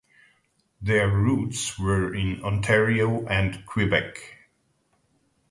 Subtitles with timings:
[0.81, 4.15] Their roots were in Ontario and Quebec.